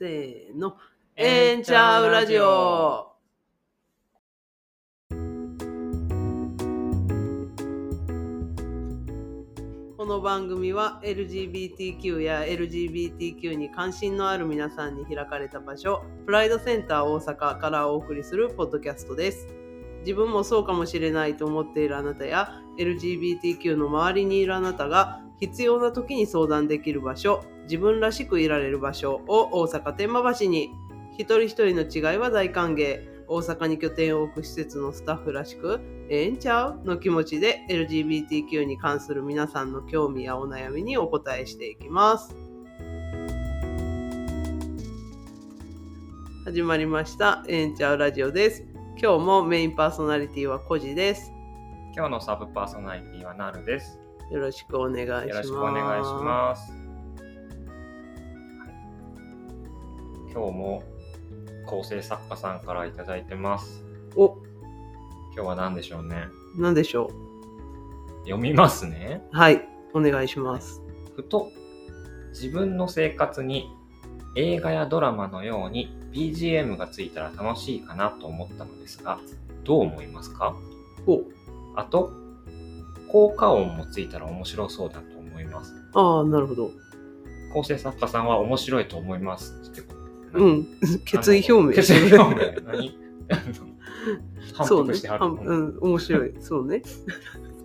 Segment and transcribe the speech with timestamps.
[0.00, 0.78] せーの。
[1.14, 3.12] えんちゃうラジオ。
[9.98, 19.48] この番組は LGBTQ や LGBTQ に関心のある皆さんに開かれた場所、プライドセンター大阪からお送りするポッドキャストです。
[19.98, 30.72] 自分もそうかもしれないと思っているあなたや LGBTQ の周りにいるあなたが必要な時に相談できる場所、自分らしくいられる場所を大阪天満橋に
[31.12, 33.08] 一人一人の違いは大歓迎。
[33.28, 35.78] 大阪に拠点を置く施設のスタッフらしく
[36.08, 36.84] ええんちゃう？
[36.84, 42.34] の気持ちで LGBTQ に関する皆さんの興味やお悩みにお答えしていきます。
[46.44, 47.44] 始まりました。
[47.46, 48.64] ええんちゃうラジオです。
[49.00, 51.30] 今日もメインパーソナリティはコジです。
[51.94, 53.96] 今日のサブパーソナリティはなるです。
[54.32, 55.28] よろしくお願いします。
[55.28, 56.89] よろしくお願いします。
[60.32, 60.82] 今日も
[61.66, 63.84] 構成作家さんからいただいてます。
[64.16, 64.36] お
[65.34, 66.26] 今日は何でしょうね。
[66.56, 67.10] 何でしょ
[68.24, 69.22] 読みますね。
[69.32, 70.82] うはいお願いします
[71.16, 71.50] ふと
[72.30, 73.68] 自分の生活に
[74.36, 79.18] 映画やドラマのように BGM がついたら楽しいかなと思ったのですが、
[79.64, 80.54] どう思いますか？
[81.06, 81.22] お
[81.76, 82.12] あと、
[83.10, 85.74] 効果音もついたら面白そうだと思います。
[85.94, 86.70] ああなるほど
[87.52, 89.82] 構成作家さんは面白いと思いますって
[90.34, 90.66] うん
[91.04, 92.62] 決意表明決意表明。
[92.66, 92.98] 何？
[94.54, 95.24] 反そうね復してはる。
[95.24, 96.34] はんうん、面白い。
[96.40, 96.82] そうね。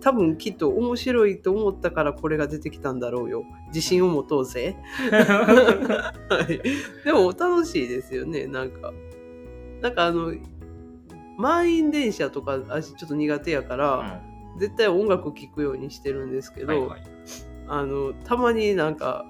[0.00, 3.44] 多分きっと面白いと思ったからこれが出てきたんだろうよ。
[3.68, 4.76] 自信を持とうぜ。
[5.10, 6.60] はい、
[7.04, 8.92] でも楽しいですよね、なんか。
[9.82, 10.32] なんかあの、
[11.38, 14.22] 満員電車とか私ちょっと苦手やから、
[14.58, 17.02] 絶対音楽聴くようにしてるんですけど、はいはい。
[17.66, 19.24] あの、たまになんか、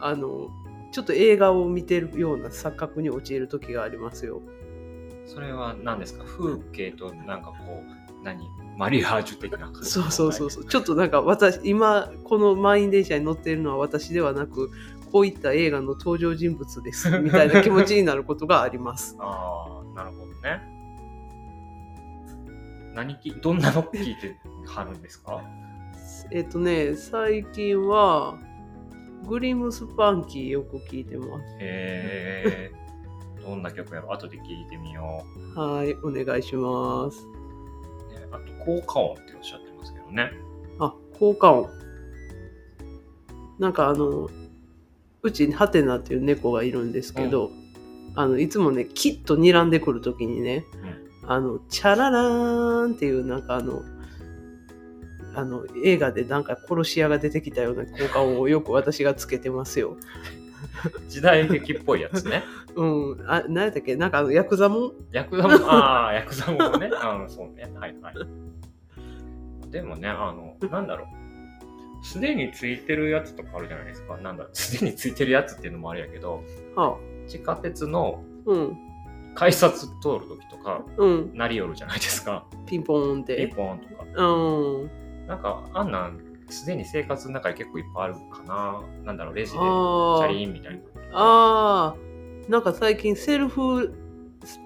[0.00, 0.50] あの、
[0.90, 4.40] ちょっと映画を見てるような錯覚に陥る時がありますよ。
[5.26, 6.24] それは何ですか？
[6.24, 10.64] 風景となんかこう、何マリアージュ的な感じそうそうそうそう。
[10.64, 14.70] ちょっとなんか私、今、この満員電車に乗っているのは私ではなく、
[15.12, 19.16] こういった映画の登場人物です、みたいな気持ちになることがあります。
[19.20, 20.60] ああ、なるほどね。
[22.94, 24.36] 何き、どんなの聞いて
[24.66, 25.42] はるんですか？
[26.30, 28.38] えっとね、最近は、
[29.26, 31.30] グリムスパンキーよく聞いてます。
[31.60, 32.72] へえ。
[33.44, 35.24] どんな曲やろ後で聞いてみよ
[35.56, 35.58] う。
[35.58, 37.26] はい、お願いします。
[37.26, 40.32] ね、あと、効果音っておっしゃってますけどね。
[40.78, 41.70] あ、効果音。
[43.58, 44.28] なんかあの、
[45.22, 47.50] うちにハテナっていう猫がいるんですけど、
[48.14, 50.64] あの、いつもね、きっと睨んでくるときにね、
[51.26, 53.82] あの、チャララーンっていうなんかあの、
[55.38, 59.96] あの、映画でなんか殺し屋が出てきたような効果音をよく私がつけてますよ。
[61.08, 62.42] 時代劇っぽいやつね。
[62.74, 63.24] うん。
[63.28, 63.94] あ、何やったっけ？
[63.94, 66.90] なんかヤクザもんヤクザも、ああ、ヤクザもね。
[67.00, 67.70] あ の、そうね。
[67.78, 68.14] はいはい。
[69.70, 72.04] でもね、あの、なんだろう。
[72.04, 74.16] すでについてるやつとかあるじゃないですか。
[74.16, 74.56] なんだろう。
[74.56, 76.42] すでについてるやつっていうのもあれやけど、
[76.74, 78.76] は地下鉄のあ、うん。
[79.34, 81.30] 改札通るときとか、うん。
[81.34, 82.44] 鳴り寄るじゃないですか。
[82.66, 83.52] ピンポーンっピンて。
[83.54, 84.04] ポーンとか。
[84.16, 85.07] うん。
[85.28, 88.82] なんか、あんなん、すでに生活の中に結構いっぱいあるかな。
[89.04, 90.26] なんだろう、レジで、チあャあ。
[90.28, 90.80] リーンみたいな。
[91.12, 91.96] ああ。
[92.48, 93.94] なんか最近セルフ、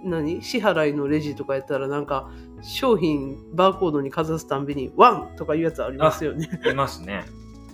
[0.05, 0.41] 何？
[0.43, 2.31] 支払いのレジとかやったらなんか
[2.63, 6.49] 商品バーコードにかざすたんびにワンとかいうやつありますよね。
[6.71, 7.25] いますね。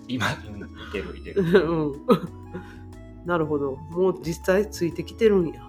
[0.06, 1.68] 今、うん、いてるいてうる。
[1.68, 1.92] ん。
[3.26, 3.76] なるほど。
[3.76, 5.60] もう実際ついてきてるんや。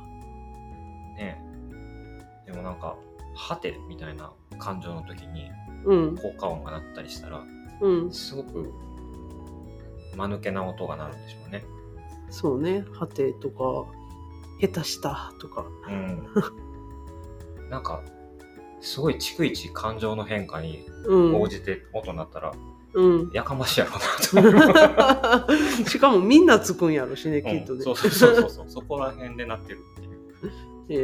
[1.18, 1.44] ね
[2.46, 2.96] でもなんか、
[3.36, 5.69] はてみたいな感情の時にうん。
[5.84, 7.44] 効果音が鳴ったりしたら、
[7.82, 8.12] うん。
[8.12, 8.72] すごく
[10.16, 11.64] 間抜けな音が鳴るんでしょうね。
[12.30, 12.86] そうね。
[12.94, 13.86] はてとか、
[14.60, 15.66] 下手したとか。
[15.88, 16.28] うん。
[17.70, 18.02] なんか、
[18.82, 21.42] すごい逐一感情の変化にうん。
[21.42, 22.54] 応じて音鳴ったら、
[22.94, 23.32] うん。
[23.34, 23.94] やかましいやろ
[24.34, 25.90] うなと。
[25.90, 27.78] しかもみんなつくんやろしね、きっとね。
[27.78, 30.98] うんそうそうそうそうそこら辺で鳴ってるってい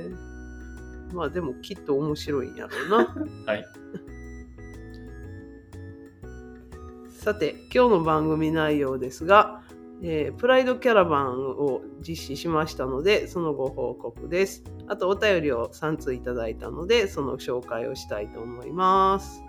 [0.00, 0.08] う。
[0.08, 0.31] へえ
[1.12, 3.14] まあでもきっと面白いんやろうな。
[3.46, 3.64] はい。
[7.10, 9.62] さて今日の番組内容ですが、
[10.02, 14.64] えープライドキャラバンを実施しましたのでそのご報告です。
[14.88, 19.40] あとお便りを3通いただいたのでその紹介をしたいと思います。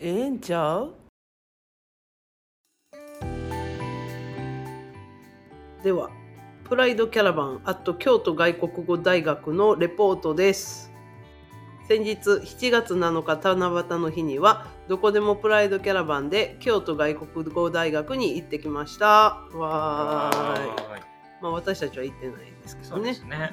[0.00, 1.03] ええんちゃう？
[5.84, 6.10] では
[6.66, 10.90] プライドキャラバンアット京都外国語大学のレポートです。
[11.86, 21.02] 先日7月7日七夕の日にはどこでもプライドキャラバンで京都外国語大学に行ってきましたわーい
[21.42, 23.52] まあ私たちは行ってないですけどねね。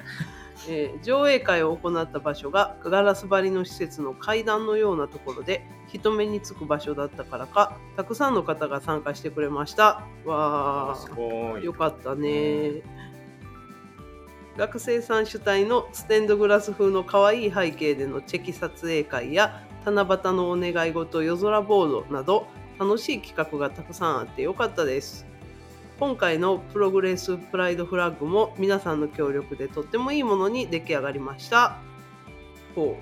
[0.68, 10.06] えー上映会を行った場所がガラス張りの施設の階段のようなところで人目につく場所だったからかたくさんの方が参加してくれました。
[10.24, 11.64] わすーごい。
[11.64, 12.82] よかったね。
[14.56, 22.46] 学生さん主体のステンドグラス風の可愛い背景でのチェキ撮影会や七夕のお願い事夜空ボードなど
[22.78, 25.26] 楽しい企画がたくさんあってよかったです
[26.02, 31.78] 今回のプログレスプライドフラッグも皆さんの協力でとってもいいものに出来上がりました
[32.74, 32.98] ほ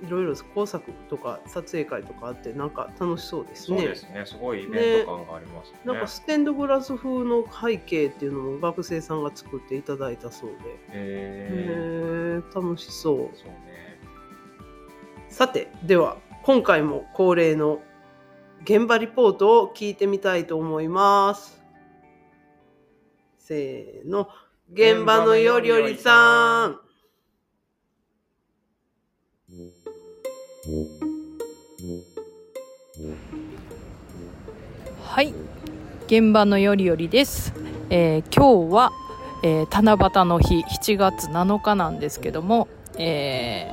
[0.00, 4.22] ういろいろ工作とか撮影会とかあってなんか楽しそうですねそうですね。
[4.26, 5.80] すごいイベント感がありますね。
[5.84, 10.60] なんかステンドグラス風の背景っていうのも学生さんが作っていただいたそうで、へ
[10.92, 13.18] へー楽しそうー。
[13.34, 13.98] そうね。
[15.30, 17.80] さてでは今回も恒例の
[18.68, 21.62] 現場リポートを聞いてみたいと思います。
[23.38, 24.28] せーの。
[24.72, 26.80] 現場のよりよりさん。
[35.04, 35.32] はい。
[36.08, 37.52] 現場のよりよりです、
[37.90, 38.90] えー今日は、
[39.44, 40.64] えー七夕の日。
[40.64, 42.66] 7月7日なんですけども、
[42.98, 43.70] え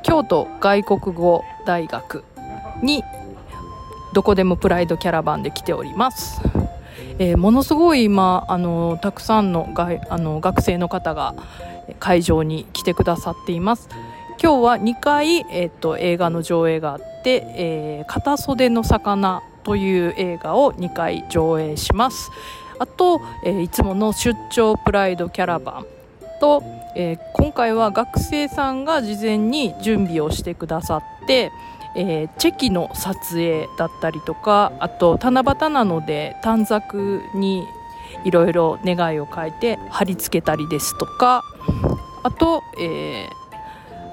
[0.00, 2.24] ー京都外国語大学
[2.82, 3.02] に
[4.14, 6.40] どこでもプライドキャラバンで来ております、
[7.18, 11.34] えーものすごい今あのたくさんの外あの学生の方が
[11.98, 13.88] 会場に来てくださっています。
[14.40, 22.30] 今日は2回、えっと映画の上映があって「えー片袖の魚」という映画を2回上映します。
[22.78, 25.86] あと、えーいつもの出張プライドキャラバン
[26.40, 26.62] と、
[26.94, 31.50] えー今回は学生さんが事前に準備をしてくださって、
[31.96, 37.66] えーチェキの撮影だったりとかあと七夕なので短冊に
[38.24, 41.42] いろいろ願いを書いて貼り付けたりですとか
[42.22, 43.44] あと、えー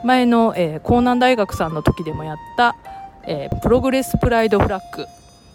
[0.04, 2.76] 前の、えー、江南大学さんの時でもやった、
[3.28, 5.06] えープログレスプライドフラッグ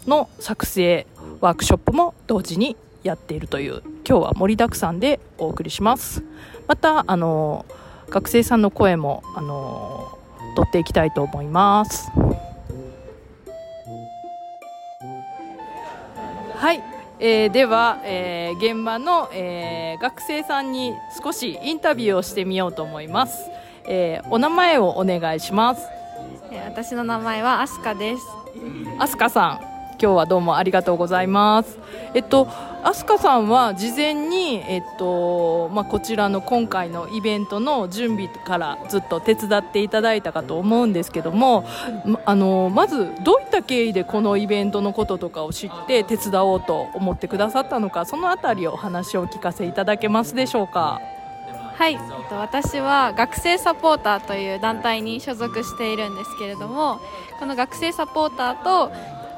[0.09, 1.05] の作成
[1.41, 3.83] ワークショップも同時にやっているという。
[4.07, 6.23] 今日は盛りだくさんでお送りします。
[6.65, 7.65] またあの
[8.09, 12.11] 学生さんの声もあのー取っていきたいと思います。
[16.55, 16.81] はい、
[17.19, 23.49] えーでは、えー現場の、えー学生さんに少しインタビューをしてみようと思います、
[23.87, 25.87] えーお名前をお願いします。
[26.51, 28.23] えー私の名前はアスカです。
[28.99, 29.66] アスカさん
[29.99, 31.79] 今日はどうもありがとうございます。
[32.13, 32.47] えっと
[32.83, 41.65] アスカさんは事前にえっとまあこちらの今回のイベントの準備からずっと手伝っていただいたかと思うんですけども
[42.05, 51.01] まあのまずどういった経緯でこのイベントのこととかを知って手伝おうと思ってくださったのかそのあたりお話を聞かせいただけますでしょうか？
[51.75, 56.99] はい、えっと私は学生サポーターという団体に所属しているんですけれども、
[57.39, 58.91] この学生サポーターと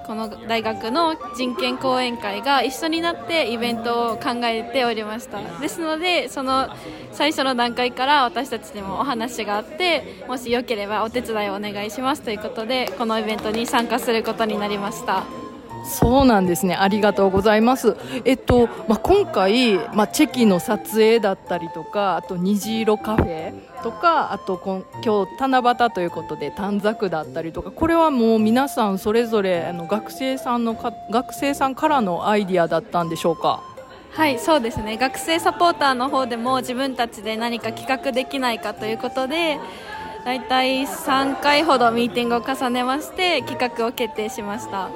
[0.09, 5.39] この大学の人権講演会が一緒になってイベントを考えておりました。
[5.59, 6.67] ですのでその
[7.11, 15.38] 最初の段階から私たちにもお話があってもしよければお手伝いをお願いしますということでこのイベントに参加することになりました。
[15.85, 16.75] そうなんですね。
[16.75, 17.97] ありがとうございます。
[18.25, 33.61] えっと、まあ、今回、まあ、チェキの撮影だったりとか、あと虹色カフェとか、あとこ今日七夕ということで短冊だったりとか、これはもう皆さんそれぞれあの学生さんのか学生さんからのアイディアだったんでしょうか？
[34.11, 39.59] はいそうですね学生サポーターの方でも自分たちで何か企画できないかということで
[40.25, 44.89] だいたい3回ほどミーティングを重ねまして企画を決定しました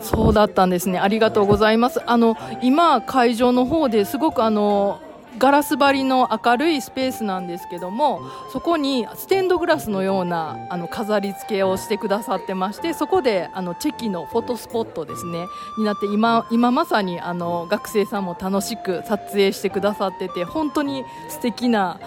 [0.00, 0.98] そうだったんですね。
[0.98, 2.00] ありがとうございます。
[2.06, 5.00] あの今会場の方ですごくあの
[5.38, 15.46] ガラス張りの明るいスペースなんですけどもそこにステンドグラスのようなあの飾り付けをしてくださってましてそこであのチェキのフォトスポットですね
[15.78, 22.00] になって今今まさにあの学生さんも楽しく撮影してくださってて本当に素敵な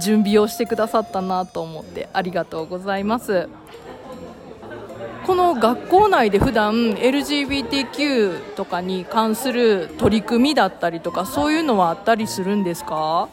[0.00, 3.48] 準備をしてくださったなと思ってありがとうございます。
[5.28, 13.28] この学校内で普段 LGBTQ とかに関する取り組みだったりとかそういうのはあったりするんですか？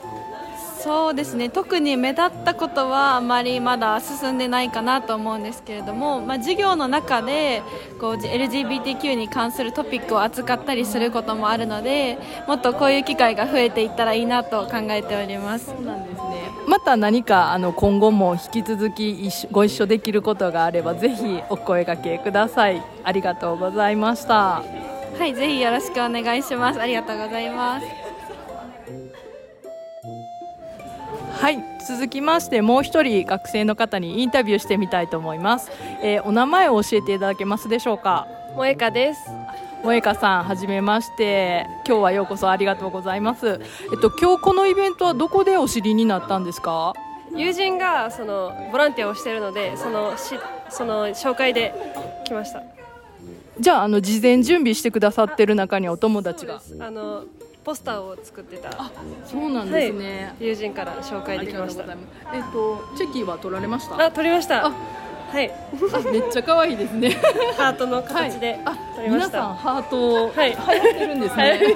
[0.84, 1.50] そうですね。
[1.50, 7.64] 特に目立ったことはあまりまだ進んでないかなと思うんですけれども、まあ、授業の中で
[8.00, 15.74] こう LGBTQ に関するトピックを扱ったりすることもあるのでもっとこういう機会が増えていったらいいなと考えております
[16.86, 22.82] た何かあの今後も引き続き一緒ご一緒できることがあればぜひお声掛けください。
[23.04, 24.64] ありがとうございました。
[25.18, 26.80] はいぜひよろしくお願いします。
[26.80, 27.86] ありがとうございます。
[31.42, 35.70] はい続きましてもう一人学生の方にインタビューしてみたいと思います、
[36.02, 38.26] えーお名前を教えていただけますでしょうか？
[38.56, 39.20] 萌香です。
[39.86, 41.68] 萌香さんはじめまして。
[41.88, 43.62] 今日はようこそありがとうございます。
[43.92, 46.94] えっと今日このイベントはどこでお知りになったんですか？
[47.36, 50.40] 友人がそのボランティアをしているので、そのし
[50.72, 51.72] その紹介で
[52.26, 52.64] 来ました。
[53.60, 56.60] じゃああの事前準備してくださってる中にお友達が？
[56.80, 57.26] あの
[57.64, 58.72] ポスターを作ってた。
[59.28, 61.84] そうなんですね、友人から紹介できました。
[61.84, 64.04] えっとチェキは取られました？
[64.04, 64.72] あ、撮りました。
[65.36, 67.10] あはい、あめっちゃ可愛いですね。
[67.58, 68.60] ハートの形で。
[68.64, 69.30] あ撮りました。
[69.30, 70.52] 皆さんハートはい。
[70.52, 71.70] 流行ってるんですね、はい、そう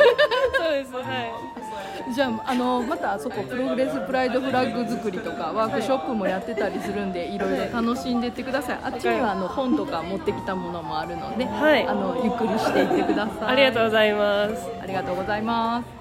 [0.72, 0.94] です。
[0.94, 2.14] はい。
[2.14, 8.80] じゃああのまたあそこプログレスプライドフラッグ作りとかワークショップもやってたりするんでいろいろ楽しんでってください。
[8.84, 11.86] あっちにはあの本とか持ってきたものもあるので、はい。
[11.86, 13.48] あのゆっくりしていってください。
[13.48, 14.68] ありがとうございます。
[14.82, 15.99] ありがとうございます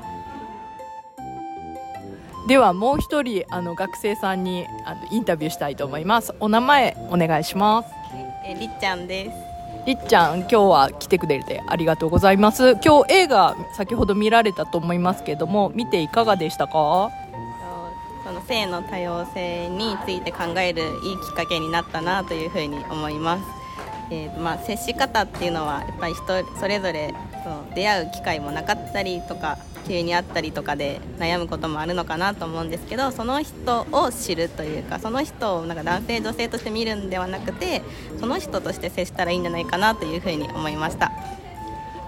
[2.48, 7.90] ではもう一人あの学生さんにあのインタビューしたいと思いますお名前お願いします
[8.46, 9.36] えりっちゃんです。
[9.86, 17.10] りっちゃん今日は来てくれてありがとうございます今日映画先ほど見られたと思いますけども見ていかがでしたか？
[18.24, 23.44] その性の多様性について考えるいいきっかけになったなというふうに思います。
[24.10, 26.24] えーまあ、接し方っていうのはやっぱり人
[26.58, 27.14] それぞれ
[27.44, 37.82] その出会う機会もなかったりとか急に会ったりとかで悩むこともあるのかなと思うんですけどその人を知るというかその人をなんか男性女性として見るんではなくて
[38.20, 41.10] その人として接したらいいんじゃないかなというふうに思いました。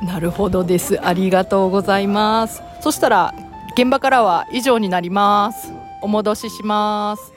[0.03, 0.99] なるほどです。
[1.05, 2.63] ありがとうございます。
[2.81, 3.35] そしたら
[3.73, 5.73] 現場からは以上になります。
[6.03, 7.33] お戻しします。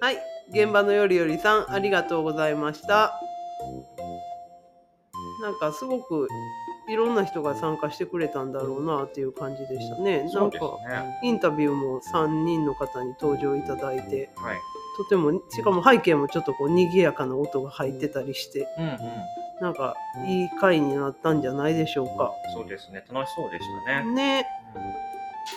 [0.00, 0.18] はい、
[0.50, 3.12] 現場のよりよりさん、ありがとうございました。
[5.42, 6.28] なんかすごく
[6.90, 10.28] いろんな人が参加してくれたんだろうなっていう感じでしたね。
[10.32, 11.18] なんかね。
[11.22, 14.58] インタビューも3人の方に登場いただいて、はい。
[14.96, 18.98] とても、しかも背景もちょっとこう賑やかな音が入ってたりして、うんうん。
[19.60, 19.94] なんか
[20.26, 22.32] いい回になったんじゃないでしょうか。
[22.54, 23.04] そうですね。
[23.12, 24.12] 楽しそうでしたね。
[24.12, 24.46] ね。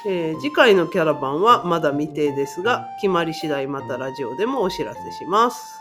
[0.08, 5.80] えー次回のキャラバンはまだ未定ですが決まり次第またラジオでもお知らせします。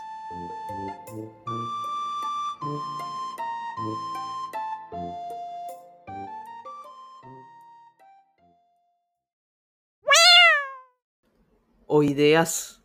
[12.03, 12.81] おいでやす。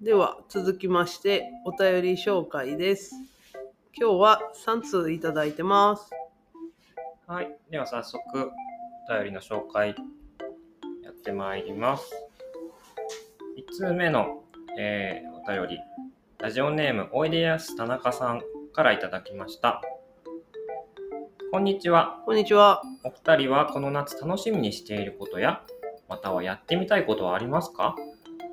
[0.00, 3.14] では続きましてお便り紹介です。
[3.94, 6.08] 今日は3通いただいてます。
[7.26, 7.54] はい。
[7.70, 8.50] では早速、
[9.10, 9.94] お便りの紹介
[11.04, 12.10] やってまいります。
[13.58, 14.42] 1通目の、
[14.78, 15.78] えーお便り、
[16.38, 18.40] ラジオネームおいでやす田中さん
[18.72, 19.82] からいただきました。
[21.52, 22.22] こんにちは。
[22.24, 22.82] こんにちは。
[23.04, 25.60] お二人はこの夏楽しみにしていることや、
[26.08, 27.94] またはやってみたいことはありますか？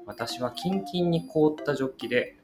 [0.05, 2.35] 私はキンキンに凍ったジョッキで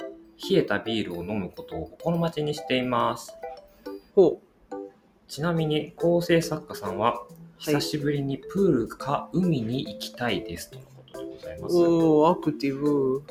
[0.50, 3.36] 冷えたビールを飲むことを心待ちにしています。
[4.16, 4.40] ほ
[5.28, 7.22] ちなみに構成作家さんは
[7.58, 11.76] 久しぶりにプールか海に行きたいですとのことでございます。
[11.76, 13.24] おー、アクティブ。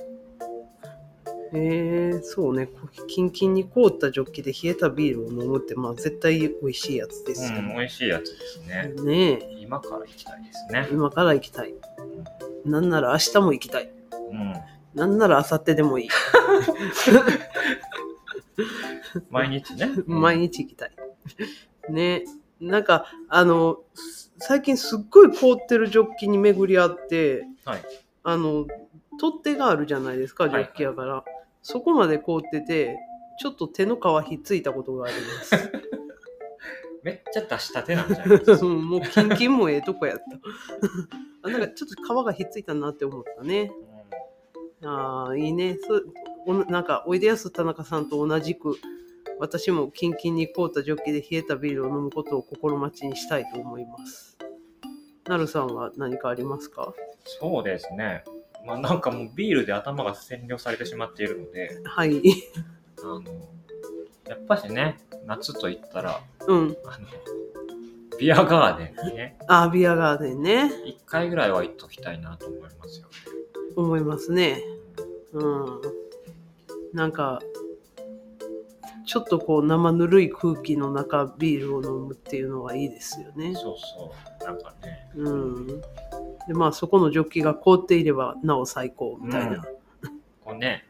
[1.57, 2.69] えー、そうね。
[3.07, 7.75] キンキンに凍ったジョッキで冷えたビールを飲むって、まあ絶対美味しいやつですようん、ね。
[7.77, 8.93] 美味しいやつですね。
[9.05, 10.89] ねえ、今から行きたいですね。
[10.91, 11.75] 今から行きたい。
[12.65, 13.91] なんなら明日も行きたい。
[14.31, 14.55] うん。
[14.95, 16.09] なんなら明後日でもいい。
[19.31, 19.91] 毎日ね。
[20.07, 20.93] 毎日行きたい。
[21.89, 22.25] ね。
[22.61, 23.79] なんか、あの、
[24.39, 27.81] 最近すっごい凍ってるジョッキに巡り合って、はい
[28.27, 28.67] あの、
[29.21, 31.25] 取っ手があるじゃないですか、ジョッキやから。
[31.64, 32.97] そこまで凍ってて、
[33.40, 35.56] ちょっと手の皮ひっついたことがあります。
[37.02, 38.64] めっちゃ出したてなんじゃないですか。
[38.66, 41.49] もうキンキンもええとこやった。
[41.49, 43.73] あなんかちょっと皮がひっついたなって思ったね。
[44.83, 45.78] ああ、いいね。
[45.87, 46.04] そう
[46.47, 48.76] おなんか、おいでやす田中さんと同じく、
[49.38, 54.37] 私もキンキンに凍ったジョッキで冷えたビールを飲むことを心待ちにしたいと思います。
[55.26, 56.92] なるさんは何かありますか？
[57.25, 58.25] そうですね。
[58.66, 62.23] まあなんかもうビールで頭が占領されてしまっているので、はい。
[62.99, 63.23] あの、
[64.26, 66.76] やっぱしね、夏と言ったら、うん。
[66.87, 67.06] あの、
[68.18, 70.71] ビアガーデンにね、あー、ビアガーデンね。
[70.87, 73.09] 一回ぐらいは行っときたいなと思いますよ。
[73.76, 74.62] 思いますね。
[75.33, 75.80] うん。
[76.92, 77.40] なんか、
[79.06, 83.54] ちょっとこう生ぬるい空気の中ビールを飲むっていうのはいいですよね。
[83.54, 84.44] そうそう。
[84.44, 85.11] なんかね。
[85.16, 85.83] うん。
[86.47, 89.65] でまあそこのジョッキが凍っていればなお最高みたいな。
[90.45, 90.87] こうね、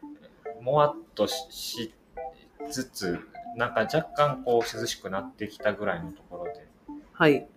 [0.61, 1.93] もわっとしし
[2.69, 3.19] つつ、
[3.55, 6.67] なんか若干こう涼しくなってきたぐらいのところで。
[7.13, 7.47] はい。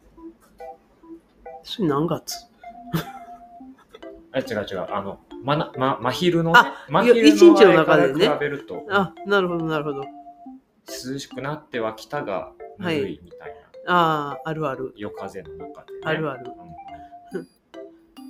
[1.64, 2.47] それ何月？
[4.31, 4.87] あ、違う違う。
[4.90, 10.05] あの、まな、ま、真昼のねあ、真昼一日の中でね比べると、あ、なるほどなるほど。
[10.87, 14.95] 涼しくなってはきたがぬるいみたいな、ああ、あるある。
[14.97, 16.00] 夜風の中で、ね。
[16.05, 16.88] あるあるうん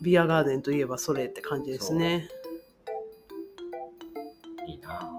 [0.03, 2.29] ビアガーデンといえばそれって感じですね。
[4.67, 5.11] いいな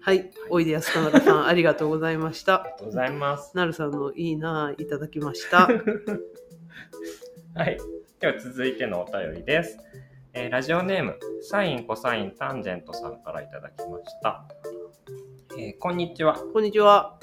[0.00, 0.30] はい。
[0.50, 2.70] おいでやすかなたさん、 ありがとうございましたあり。
[2.72, 3.56] がとうございます。
[3.56, 5.66] なるさんのいいなあいただきました。
[7.54, 7.78] はい。
[8.20, 9.78] では続いてのお便りです。
[10.34, 14.44] えーラジオネーム、サイン、コサイン、タンジェントさんからいただきました。
[15.56, 16.34] えーこんにちは。
[16.52, 17.18] こんにちは。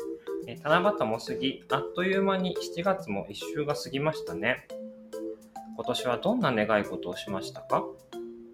[0.48, 4.68] えー七夕も過ぎ、あっという間に7月も1週が過ぎましたね。
[5.76, 7.84] 今年はどんな願い事をしましたか？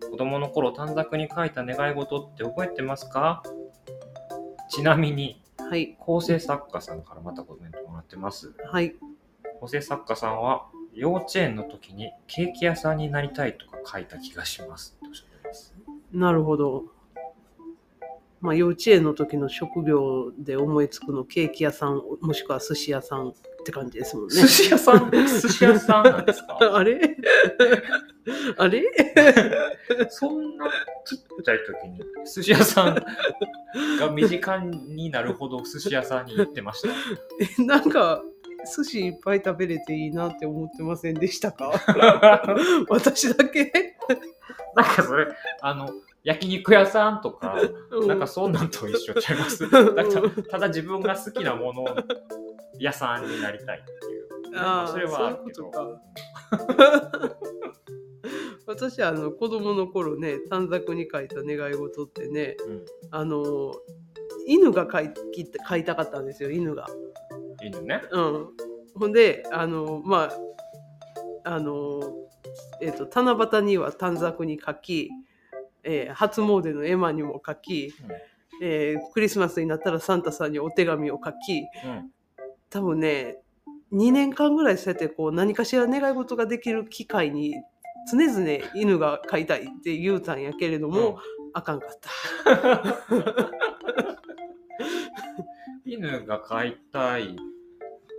[0.10, 3.44] 子供の頃短冊に書いた願い事って覚えてますか？
[4.70, 5.96] ちなみに、はい。
[6.00, 8.54] 構成作家さんからまたコメントもらってます。
[8.72, 8.96] はい。
[9.60, 15.74] 構成作家さんは幼稚園の時にケーキ屋さんになりたいとか書いた気がしますっておっしゃってます。
[16.12, 16.86] なるほど。
[18.40, 23.34] まあ、幼稚園の時の職業で思いつくのケーキ屋さんもしくは寿司屋さんっ
[23.66, 24.36] て感じですもんね。
[24.36, 25.10] 寿司屋さん？
[25.12, 26.58] 寿司屋さんなんですか？
[26.76, 27.00] あれ？
[28.58, 28.84] あれ？
[30.10, 30.68] そんな
[31.06, 32.00] ちっちゃい時に
[32.32, 32.96] 寿司屋さん
[34.00, 36.90] が身近になるほど寿司屋さんに行ってました？
[37.62, 38.22] えなんか
[38.78, 41.72] 寿司いっぱい食べれていいなって思ってませんでしたか？
[42.90, 43.72] 私だけ？
[44.76, 45.28] なんかそれ、
[45.62, 45.90] あの、
[46.28, 47.56] 焼肉屋さんとか、
[47.90, 49.70] うんなんかそんなんと一緒ちゃいます？
[49.70, 50.04] だから
[50.44, 51.86] ただ自分が好きなもの
[52.78, 54.28] 屋さんになりたいっていう。
[54.60, 55.72] ああそれはあるけど。
[58.68, 63.74] 私あの子供の頃ね短冊に書いた願い事ってねうんあの
[64.46, 65.14] 犬が飼い
[65.66, 66.88] 飼いたかったんですよ犬が。
[67.64, 68.02] 犬ね。
[68.12, 68.50] うん、
[69.00, 70.30] ほんであのま
[71.46, 72.02] ああの、
[72.82, 75.10] えー、と七夕には短冊に書き、
[75.88, 77.94] えー初詣の絵馬にも書き、
[78.62, 82.12] えークリスマスになったらサンタさんにお手紙を書きうん。
[82.70, 83.38] 多分ね
[83.94, 87.56] 2年間ぐらいそうやってこう何かしら願い事ができる機会に
[88.10, 91.20] 常々犬が飼いたいって言うたんやけれども、
[91.54, 92.10] あかんかった。
[95.84, 97.36] 犬が飼いたい。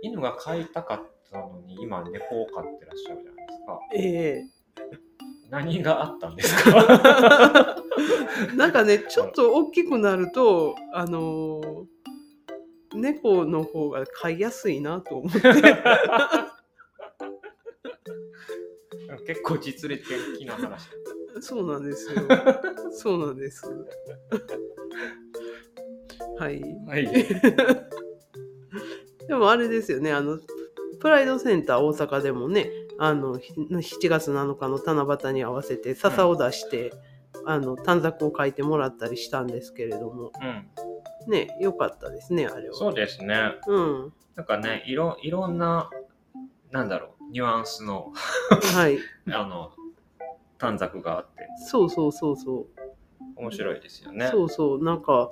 [0.03, 3.79] 犬が飼いたかったのに、今猫を飼ってらっしゃるじゃないですか。
[3.95, 4.43] え
[5.49, 7.75] 何があったんですか？
[8.53, 11.85] えなんかねちょっと大きくなるとあのー
[12.95, 15.39] 猫の方が飼いやすいなと思って。
[19.27, 20.87] 結構実例的な話。
[21.39, 22.23] そうなんですよ。
[22.91, 23.63] そうなんです。
[26.39, 26.63] はい。
[26.87, 27.07] はい。
[29.27, 30.39] でもあれですよねあの
[30.99, 36.93] プライドセンター大阪でもねあのひ7月7日の七夕に合わせて笹を出して、
[37.45, 40.67] あの短冊を書いてもらったりしたんですけれどもうん。
[41.31, 42.75] ね良かったですねあれは。
[42.75, 43.53] そうですね。
[43.67, 45.89] うんなんかね、いろ、いろんな、
[46.71, 48.13] なんだろう、ニュアンスの、
[48.73, 48.97] はい
[49.33, 49.73] あの、
[50.57, 52.67] 短冊があって、そうそうそうそう。
[53.35, 54.27] 面白いですよね。
[54.27, 55.31] そうそうなんか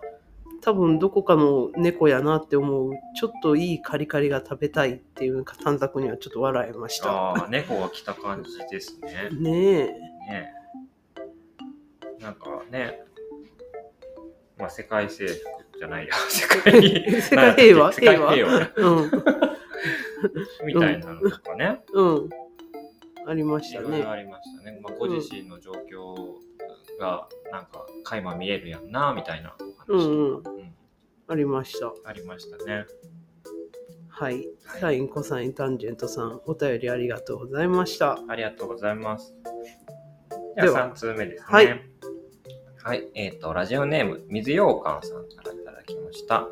[0.62, 7.12] 多分どこかの猫やなって思うちょっといいカリカリが食べたいっていう短冊にはちょっと笑いました。
[7.12, 9.30] ああ、猫が来た感じですね。
[9.32, 9.86] ねえ。
[9.86, 10.54] ね
[12.20, 13.00] なんかね、
[14.58, 15.36] まあ世界征服
[15.78, 17.94] じゃないや、世 界世界平和？
[17.94, 18.34] 世界平和。
[18.34, 18.60] 平和。
[18.60, 19.12] ねうん。
[20.66, 21.82] みたいなのとかね。
[21.94, 22.30] うん。
[23.28, 24.80] ありましいろいたねろありましたね。
[24.82, 26.16] まあ、ご自身の状況
[27.00, 29.56] がなんか垣間見えるやんなみたいな。
[29.60, 30.74] お話うんとか、うん
[31.30, 32.86] ありましたありましたね。
[34.08, 39.36] はいはいサインコサインタンジェントさんお便りありがとうございましたありがとうございます。
[40.56, 41.46] でではは3通目ですね。
[41.46, 41.82] はい。
[42.84, 43.12] はい。
[43.14, 46.48] えっ、と、ラジオネーム、水羊羹さんからいただきました。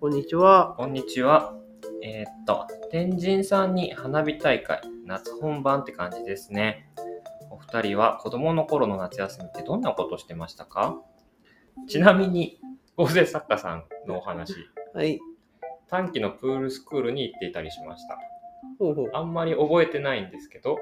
[0.00, 1.54] こんにちはこんにちは。
[2.02, 6.88] えっ、と、天神さんに花火大会、夏本番って感じですね。
[7.50, 10.96] お二人は子供の頃の夏休みってどんなことしてましたか？
[11.88, 12.58] ちなみに、
[12.96, 14.54] 合成作家さんのお話、
[14.94, 15.20] はい。
[15.88, 17.52] 短期のプールスクールに行ってい。
[17.52, 18.18] たりしました。
[18.78, 20.22] ほうほうあんまり覚えてない。
[20.22, 20.78] んですけど、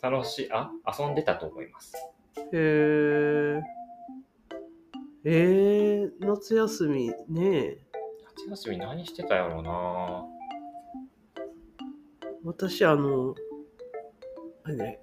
[0.00, 1.68] 楽しい、あ、遊んでたと思い。
[1.70, 1.94] ます。
[2.52, 3.60] へえ
[5.24, 7.78] えー、夏休みねえ
[8.46, 10.24] 夏休み何してたやろうな
[12.44, 13.34] 私あの
[14.64, 14.98] あれね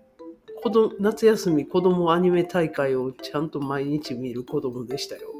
[0.61, 5.33] 子供夏休み子供アニメ大会をちゃんと毎日見る子供でしたよ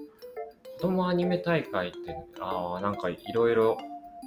[0.79, 1.97] 子供アニメ大会って、
[2.39, 3.77] ああ、なんかいろいろ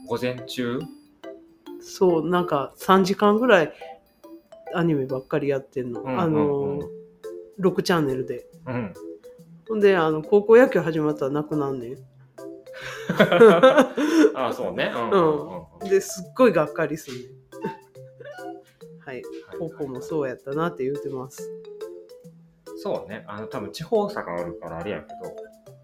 [0.06, 0.80] 午前中？
[1.80, 3.72] そうなんか3時間ぐらい
[4.74, 6.20] アニメばっかりやってんの、うんうんうん。
[6.20, 6.80] あの
[7.58, 8.44] 6チャンネルで。
[8.66, 8.92] うん。
[9.66, 11.96] ほんであの高校野球始まったらなくなんねん。
[14.36, 14.92] ああ、そうね。
[14.94, 15.88] うんうんうんうん。
[15.88, 17.28] ですっごいがっかりするねん。
[19.00, 19.22] はいはい。
[19.58, 21.50] 高校もそうやったなって言うてます。
[22.76, 23.24] そうね。
[23.26, 25.31] あの、多分地方差があるからあれやけど、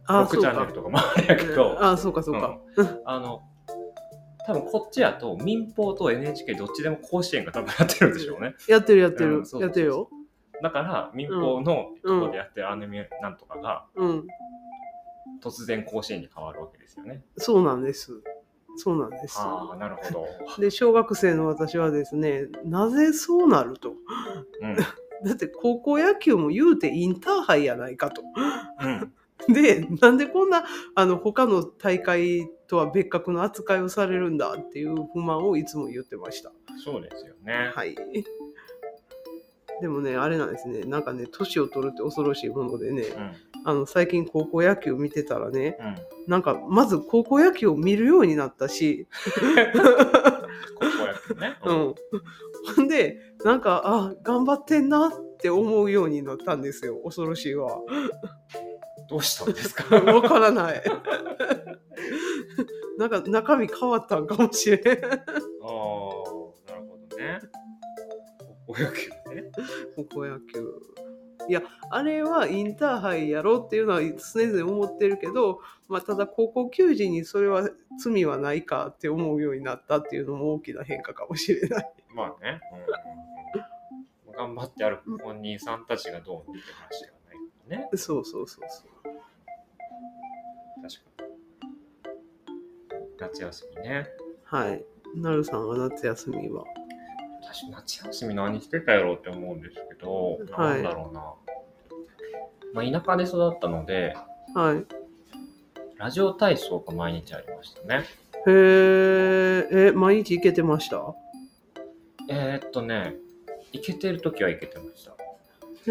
[0.09, 0.51] 6あそうか。
[0.51, 3.01] チャンネルとかもあれやけど、あそうかそうか、うん。
[3.05, 3.43] あの、
[4.47, 8.55] 多分こっちやと民放と NHK どっちでも甲子園が多分やってるんでしょうね。
[8.67, 10.09] やってるやってる、やってるよ。
[10.63, 14.27] だから民放のところでやってるアニメなんとかがうん。
[15.43, 17.23] 突然甲子園に変わるわけですよね。
[17.37, 18.13] そうなんです。
[18.77, 19.39] そうなんです。
[19.39, 20.61] ああ、なるほど。
[20.61, 23.93] で小学生の私はですねなぜそうなると？
[24.63, 24.77] うん。
[25.25, 28.23] だって高校野球も言うてインターハイやないかと。
[28.81, 29.13] うん。
[29.53, 36.53] でなんでこんなあの他の大会とは別格の扱いをされるんだっていう不満をいつも言ってました
[36.85, 37.73] そうですよね。
[37.75, 37.97] はい
[39.81, 43.33] でもねあれなんですねなんかね年を取るって恐ろしいものでねうん。
[43.65, 45.97] あの最近高校野球見てたらねうん。
[46.27, 49.99] なんかまず高校野球を見るようになったし高校野球
[51.39, 51.57] ね。
[51.65, 51.73] う。
[51.73, 51.95] ん。
[52.77, 57.01] ほんで、なんか、あ、頑張ってんなって思うようになったんですよ。
[57.05, 57.79] 恐ろしいわ。
[59.09, 59.95] どうしたんですか？
[59.97, 60.83] わからない。
[62.99, 64.81] なんか中身変わったんかもしれん。
[64.81, 65.25] ああ、なる
[65.63, 67.41] ほどね。
[68.67, 69.51] 高校野球ね。
[69.97, 70.73] 高校野球。
[71.49, 77.71] いや、あれはインターハイやろっていうのは常々思ってるけど、まあ、ただ高校球児にそれは
[78.03, 81.93] 罪はないかって思うようになったっていうのも大きな変化かもしれない。
[82.15, 82.61] まあね。
[82.73, 87.18] うん頑張ってある本人さんたちがどうって話がないから
[87.69, 87.89] ね。
[87.95, 88.89] そうそうそうそう。
[90.83, 91.29] 確かに。
[93.19, 94.07] 夏休みね。
[94.45, 94.85] はい。
[95.17, 96.65] なるさんは夏休みは？
[97.43, 101.35] 私、夏休み何してたやろうって思うんですけど、はいなんだろうな。
[102.75, 104.15] まあ、田舎で育ったので、
[104.55, 104.85] はい。
[105.97, 108.05] ラジオ体操が毎日ありましたね。
[108.47, 111.15] へーえ、毎日行けてました？
[112.29, 113.15] えー、っとね、
[113.73, 115.13] 行けてる時は行けてました。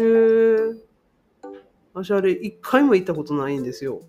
[0.00, 0.78] ー
[2.04, 4.00] 私あれ、一回も行ったことないんですよ。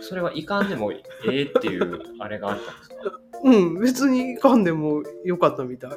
[0.00, 3.20] それはいかんでもええっていうあれがあったんですか？
[3.44, 5.90] うん、別に行かんでもよかったみたい。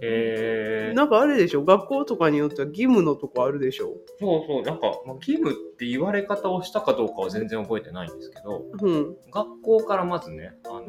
[0.00, 1.64] えー、なんかあれでしょ？
[1.64, 3.96] 学校とかによっては義務のとこあるでしょ？
[4.20, 9.16] そうそう、なんか、まあ義務って言われ方をしたかどうかは全然覚えてないんですけど、うん。
[9.30, 10.84] 学校からまずね、あの、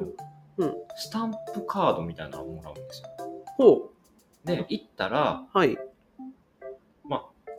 [0.58, 3.10] うんスタンプカードみたいなのをもらうんですよ。
[3.58, 3.92] ほ
[4.46, 5.58] で、行ったら、う。
[5.58, 5.78] はい。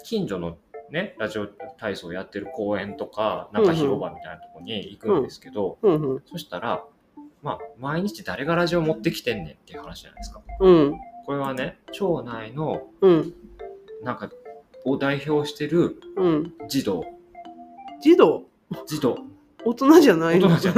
[0.00, 0.56] まあ、近所の
[0.90, 6.22] ね、ラジオ体操やってる公園とか、なんか広場みたいなとこに行くんですけど、うんうん。
[6.26, 6.84] そしたら、
[7.42, 10.42] まあ、毎日誰がラジオ持ってきてんねんっていう話じゃないですか。
[10.60, 11.00] うん。
[11.26, 13.34] これはね、町内の、うん。
[14.02, 14.30] なんか、
[14.84, 16.54] を代表してるうん。
[16.68, 17.04] 児童、
[18.00, 18.44] 児童？
[18.86, 19.18] 児童、
[19.64, 20.48] 大人じゃないの？
[20.48, 20.72] 大人じゃ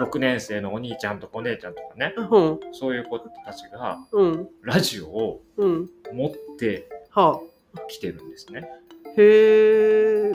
[0.00, 2.60] 6年生のお兄ちゃんとかお姉ちゃんとかね、 うん。
[2.72, 4.48] そういう子たちがうん。
[4.62, 5.90] ラジオをうん。
[6.12, 7.40] 持っては
[7.88, 8.62] きてるんですね。
[8.64, 9.10] あ。
[9.16, 10.32] へえ。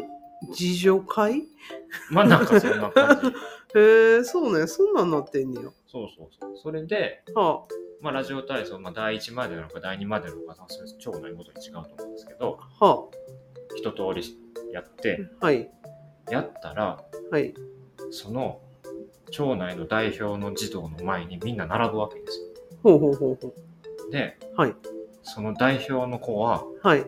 [0.50, 1.44] 自助会？
[2.12, 3.80] まあなんかそんな感じ。
[3.80, 4.68] へえ、そうね。
[4.68, 5.70] そんなんなってんねや。
[5.88, 6.58] そうそうそう。
[6.58, 7.66] それで、は
[8.02, 12.86] まあラジオ体操、まあ第1までなのか第2までなのか、それ町内ごとに違うと思うんですけど、あ。
[12.86, 13.06] は
[13.76, 14.24] 一通り
[14.74, 15.46] やって、あ。
[15.48, 15.70] はい。
[16.32, 17.54] やったら、はい。
[18.12, 18.62] その
[19.32, 22.46] 町内の代表の児童の前にみんな並ぶわけですよ。
[22.82, 23.54] ほうほうほうほ
[24.10, 24.76] で、はい
[25.22, 26.88] その代表の子は、う。
[26.88, 27.06] はい。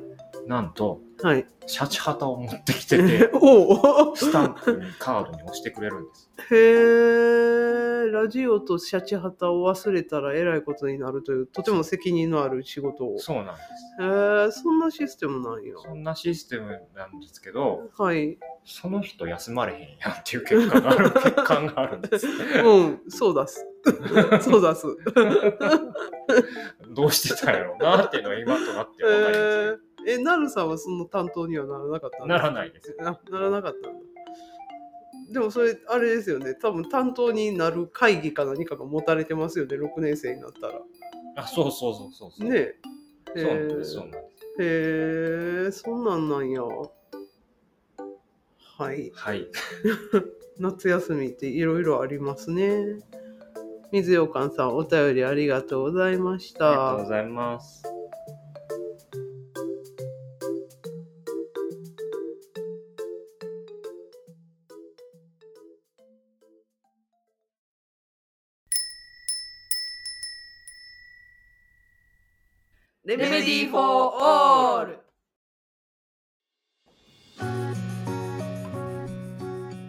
[0.51, 1.45] なんと、はい。
[1.65, 4.15] シャチハタを持ってきてて、 おお。
[4.17, 6.29] スタンプにカードに押してくれるんです。
[6.51, 13.17] へえ、ラジオとシャチハタを忘れたらえらいことになるという、とても責任のある仕事を。
[13.17, 14.03] そうなんです。
[14.03, 14.05] へ
[14.49, 15.73] え、そんなシステムなんや。
[15.77, 18.37] そんなシステムなんですけど、はい。
[18.65, 22.27] その人休まれへんやんっていう結果がある、 欠陥があるんです。
[22.27, 23.65] うん、そうだす。
[24.41, 24.85] そうだす。
[26.89, 32.95] どうしてたんやろうなっていうのは今となって分かりまー、え、なるさんはその担当にはならなかったならないです。
[32.99, 33.99] なならなかったんだ。
[35.31, 36.55] でもそれ、あれですよね。
[36.55, 39.77] 多分担当になる会議か何かが持たれてますよね。
[39.77, 40.73] 6年生になったら。
[41.37, 42.49] あ、そうそうそうそうそう。
[42.49, 42.75] ねえ。
[43.35, 43.91] そうなんです。
[43.93, 44.45] そうなんです。
[44.59, 46.61] へえ、そんなんなんや。
[46.63, 46.89] は
[48.93, 49.11] い。
[49.15, 49.47] はい。
[50.59, 52.99] 夏休みっていろいろありますね。
[53.91, 57.09] 水ようかんさん、お便りありがとうございましありがとうたご。
[57.09, 57.83] ざいます。
[73.41, 74.99] レメディーフォーオール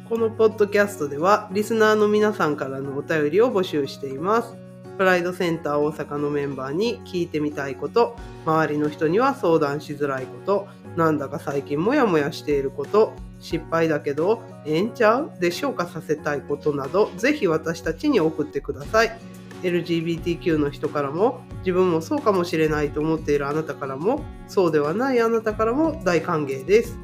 [0.09, 4.57] このポッドキャストではリスナーの皆さんからのお便りを募集しています。
[4.97, 15.33] プライドセンター大阪のメンバーに聞いてみたいこと、周りの人には相談しづらいこと、なんだか最近モヤモヤしていること、失敗だけどええんちゃう？
[15.41, 19.19] で消化させたいことなど、ぜひ私たちに送ってください。
[19.63, 26.99] LGBTQ の人からも自分もそうかもしれないと思っているあなたからもそうではないあなたからも大歓迎です。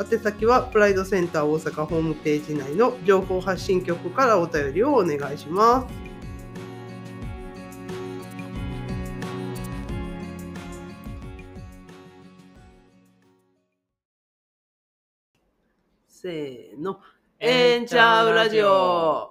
[0.00, 6.10] 宛先はプライドセンター大阪ホームページ内の情報発信局からお便りをお願いします。
[16.08, 17.00] せーの、
[17.38, 19.29] ええんちゃうラジオ